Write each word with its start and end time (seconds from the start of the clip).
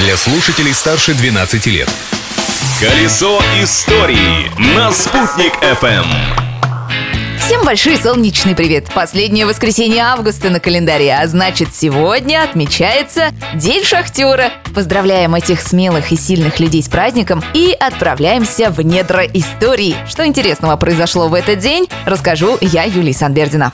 для 0.00 0.16
слушателей 0.16 0.72
старше 0.72 1.12
12 1.12 1.66
лет. 1.66 1.88
Колесо 2.80 3.38
истории 3.62 4.50
на 4.74 4.90
«Спутник 4.92 5.52
FM. 5.62 6.06
Всем 7.38 7.64
большой 7.64 7.98
солнечный 7.98 8.54
привет! 8.54 8.88
Последнее 8.94 9.44
воскресенье 9.44 10.04
августа 10.04 10.48
на 10.48 10.58
календаре, 10.58 11.14
а 11.14 11.26
значит 11.26 11.74
сегодня 11.74 12.42
отмечается 12.42 13.32
День 13.54 13.84
шахтера. 13.84 14.52
Поздравляем 14.74 15.34
этих 15.34 15.60
смелых 15.60 16.12
и 16.12 16.16
сильных 16.16 16.60
людей 16.60 16.82
с 16.82 16.88
праздником 16.88 17.44
и 17.52 17.76
отправляемся 17.78 18.70
в 18.70 18.80
недра 18.80 19.24
истории. 19.24 19.96
Что 20.08 20.26
интересного 20.26 20.76
произошло 20.76 21.28
в 21.28 21.34
этот 21.34 21.58
день, 21.58 21.88
расскажу 22.06 22.56
я, 22.62 22.84
Юлия 22.84 23.12
Санбердина. 23.12 23.72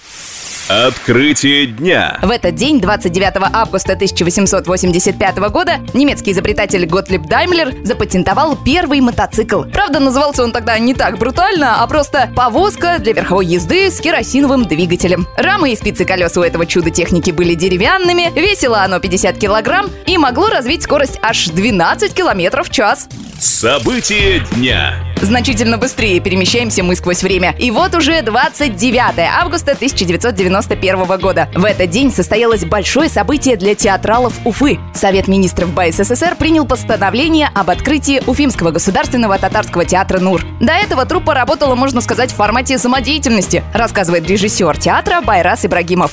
Открытие 0.68 1.66
дня. 1.66 2.18
В 2.22 2.28
этот 2.28 2.56
день, 2.56 2.80
29 2.80 3.34
августа 3.52 3.92
1885 3.92 5.36
года, 5.50 5.74
немецкий 5.94 6.32
изобретатель 6.32 6.84
Готлиб 6.86 7.22
Даймлер 7.26 7.72
запатентовал 7.84 8.56
первый 8.56 9.00
мотоцикл. 9.00 9.62
Правда, 9.62 10.00
назывался 10.00 10.42
он 10.42 10.50
тогда 10.50 10.76
не 10.80 10.92
так 10.92 11.18
брутально, 11.18 11.84
а 11.84 11.86
просто 11.86 12.30
повозка 12.34 12.98
для 12.98 13.12
верховой 13.12 13.46
езды 13.46 13.92
с 13.92 14.00
керосиновым 14.00 14.64
двигателем. 14.64 15.28
Рамы 15.36 15.70
и 15.70 15.76
спицы 15.76 16.04
колес 16.04 16.36
у 16.36 16.42
этого 16.42 16.66
чуда 16.66 16.90
техники 16.90 17.30
были 17.30 17.54
деревянными, 17.54 18.32
весило 18.34 18.82
оно 18.82 18.98
50 18.98 19.38
килограмм 19.38 19.88
и 20.04 20.18
могло 20.18 20.48
развить 20.48 20.82
скорость 20.82 21.20
аж 21.22 21.46
12 21.46 22.12
километров 22.12 22.68
в 22.68 22.72
час. 22.72 23.08
Событие 23.38 24.40
дня. 24.52 24.94
Значительно 25.20 25.76
быстрее 25.76 26.20
перемещаемся 26.20 26.82
мы 26.82 26.96
сквозь 26.96 27.22
время. 27.22 27.54
И 27.58 27.70
вот 27.70 27.94
уже 27.94 28.22
29 28.22 29.18
августа 29.18 29.72
1991 29.72 31.18
года. 31.18 31.48
В 31.54 31.64
этот 31.64 31.90
день 31.90 32.12
состоялось 32.12 32.64
большое 32.64 33.10
событие 33.10 33.56
для 33.56 33.74
театралов 33.74 34.34
Уфы. 34.44 34.78
Совет 34.94 35.28
министров 35.28 35.74
БССР 35.74 36.36
принял 36.38 36.66
постановление 36.66 37.50
об 37.54 37.68
открытии 37.68 38.22
Уфимского 38.26 38.70
государственного 38.70 39.38
татарского 39.38 39.84
театра 39.84 40.18
«Нур». 40.18 40.42
До 40.60 40.72
этого 40.72 41.04
труппа 41.04 41.34
работала, 41.34 41.74
можно 41.74 42.00
сказать, 42.00 42.32
в 42.32 42.36
формате 42.36 42.78
самодеятельности, 42.78 43.62
рассказывает 43.74 44.28
режиссер 44.28 44.78
театра 44.78 45.20
Байрас 45.20 45.64
Ибрагимов. 45.66 46.12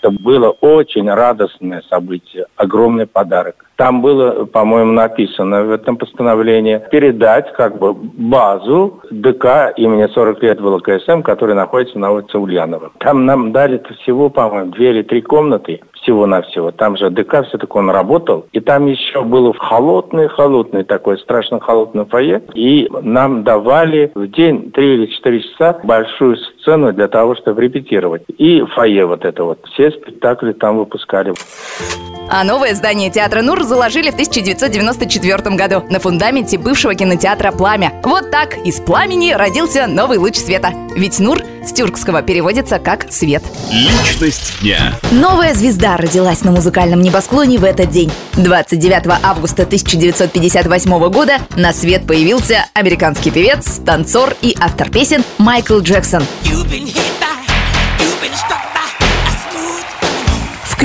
Это 0.00 0.10
было 0.10 0.50
очень 0.60 1.10
радостное 1.10 1.82
событие, 1.88 2.46
огромный 2.56 3.06
подарок. 3.06 3.64
Там 3.76 4.02
было, 4.02 4.44
по-моему, 4.44 4.92
написано 4.92 5.64
в 5.64 5.70
этом 5.70 5.96
постановлении 5.96 6.80
передать 6.90 7.52
как 7.52 7.78
бы 7.78 7.94
базу 7.94 9.00
ДК 9.10 9.72
имени 9.76 10.06
40 10.12 10.42
лет 10.42 10.60
ВЛКСМ, 10.60 11.22
который 11.22 11.54
находится 11.54 11.98
на 11.98 12.10
улице 12.10 12.38
Ульянова. 12.38 12.92
Там 12.98 13.24
нам 13.26 13.52
дали 13.52 13.82
всего, 14.00 14.30
по-моему, 14.30 14.72
две 14.72 14.90
или 14.90 15.02
три 15.02 15.22
комнаты 15.22 15.80
всего-навсего. 16.08 16.72
Там 16.72 16.96
же 16.96 17.10
ДК 17.10 17.46
все-таки 17.46 17.72
он 17.74 17.90
работал. 17.90 18.46
И 18.52 18.60
там 18.60 18.86
еще 18.86 19.22
было 19.22 19.52
холодный-холодный 19.52 20.84
такой, 20.84 21.18
страшно 21.18 21.60
холодный 21.60 22.06
фойе. 22.06 22.42
И 22.54 22.88
нам 23.02 23.44
давали 23.44 24.10
в 24.14 24.26
день 24.28 24.70
три 24.70 24.94
или 24.94 25.06
четыре 25.06 25.42
часа 25.42 25.78
большую 25.84 26.36
сцену 26.36 26.92
для 26.92 27.08
того, 27.08 27.34
чтобы 27.36 27.62
репетировать. 27.62 28.22
И 28.38 28.62
фойе 28.74 29.04
вот 29.04 29.24
это 29.24 29.44
вот. 29.44 29.58
Все 29.72 29.90
спектакли 29.90 30.52
там 30.52 30.78
выпускали. 30.78 31.34
А 32.30 32.44
новое 32.44 32.74
здание 32.74 33.10
театра 33.10 33.40
«Нур» 33.40 33.62
заложили 33.62 34.10
в 34.10 34.14
1994 34.14 35.56
году 35.56 35.84
на 35.88 35.98
фундаменте 35.98 36.58
бывшего 36.58 36.94
кинотеатра 36.94 37.52
«Пламя». 37.52 37.94
Вот 38.04 38.30
так 38.30 38.58
из 38.66 38.80
пламени 38.80 39.32
родился 39.32 39.86
новый 39.86 40.18
луч 40.18 40.36
света. 40.36 40.72
Ведь 40.94 41.18
«Нур» 41.20 41.42
с 41.66 41.72
тюркского 41.72 42.20
переводится 42.20 42.78
как 42.78 43.10
«свет». 43.10 43.42
Личность 43.72 44.60
дня. 44.60 44.92
Новая 45.10 45.54
звезда 45.54 45.96
родилась 45.96 46.44
на 46.44 46.52
музыкальном 46.52 47.00
небосклоне 47.00 47.56
в 47.56 47.64
этот 47.64 47.90
день. 47.90 48.12
29 48.36 49.20
августа 49.22 49.62
1958 49.62 51.08
года 51.08 51.38
на 51.56 51.72
свет 51.72 52.06
появился 52.06 52.66
американский 52.74 53.30
певец, 53.30 53.80
танцор 53.86 54.34
и 54.42 54.54
автор 54.60 54.90
песен 54.90 55.24
Майкл 55.38 55.78
Джексон. 55.80 56.24
You've 56.44 56.66
been 56.70 56.86
hit 56.86 57.20
by, 57.20 57.46
you've 57.98 58.20
been 58.20 58.77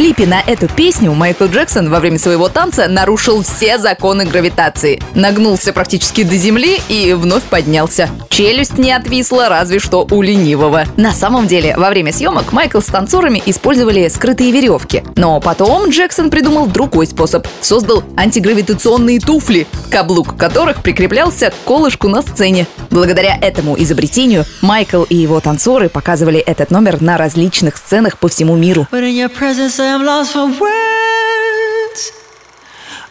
клипе 0.04 0.28
на 0.28 0.42
эту 0.42 0.68
песню 0.68 1.14
Майкл 1.14 1.46
Джексон 1.46 1.90
во 1.90 2.02
время 2.02 2.20
своего 2.20 2.50
танца 2.50 2.90
нарушил 2.90 3.42
все 3.42 3.78
законы 3.78 4.26
гравитации. 4.26 5.02
Нагнулся 5.16 5.72
практически 5.72 6.24
до 6.24 6.36
земли 6.36 6.82
и 6.90 7.14
вновь 7.14 7.44
поднялся. 7.44 8.10
Челюсть 8.28 8.78
не 8.78 8.92
отвисла, 8.92 9.48
разве 9.48 9.80
что 9.80 10.06
у 10.12 10.22
ленивого. 10.22 10.84
На 10.98 11.14
самом 11.14 11.48
деле, 11.48 11.78
во 11.78 11.90
время 11.90 12.12
съемок 12.12 12.52
Майкл 12.52 12.82
с 12.82 12.88
танцорами 12.88 13.42
использовали 13.46 14.10
скрытые 14.10 14.52
веревки. 14.52 15.06
Но 15.16 15.40
потом 15.40 15.88
Джексон 15.88 16.30
придумал 16.30 16.68
другой 16.68 17.08
способ. 17.08 17.48
Создал 17.62 18.04
антигравитационные 18.18 19.22
туфли, 19.22 19.68
каблук 19.90 20.36
которых 20.36 20.84
прикреплялся 20.84 21.52
к 21.52 21.66
колышку 21.66 22.10
на 22.10 22.24
сцене. 22.24 22.68
Благодаря 22.90 23.38
этому 23.38 23.82
изобретению 23.82 24.44
Майкл 24.62 25.04
и 25.04 25.16
его 25.16 25.40
танцоры 25.40 25.88
показывали 25.88 26.40
этот 26.40 26.72
номер 26.72 27.02
на 27.02 27.18
различных 27.18 27.78
сценах 27.78 28.18
по 28.18 28.28
всему 28.28 28.58
миру. 28.58 28.86
But 28.92 29.04
in 29.04 29.16
your 29.16 29.32
presence 29.32 29.93
am 29.94 30.04
lost 30.06 30.34
for 30.34 30.48
words. 30.48 32.02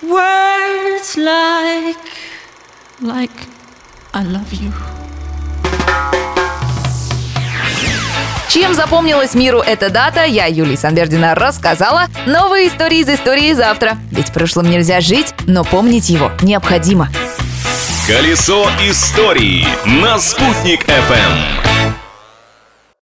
Words 0.03 1.17
like, 1.17 2.09
like, 3.01 3.39
I 4.13 4.25
love 4.25 4.53
you. 4.53 4.73
Чем 8.49 8.75
запомнилась 8.75 9.35
миру 9.35 9.61
эта 9.61 9.89
дата, 9.89 10.25
я, 10.25 10.47
Юлия 10.47 10.77
Санбердина, 10.77 11.35
рассказала. 11.35 12.09
Новые 12.27 12.69
истории 12.69 12.99
из 12.99 13.09
истории 13.09 13.53
завтра. 13.55 13.97
Ведь 14.11 14.33
прошлым 14.33 14.69
нельзя 14.69 15.01
жить, 15.01 15.33
но 15.47 15.65
помнить 15.65 16.11
его 16.11 16.33
необходимо. 16.43 17.09
Колесо 18.07 18.67
истории 18.81 19.65
на 19.87 20.19
«Спутник 20.19 20.85
FM. 20.87 21.72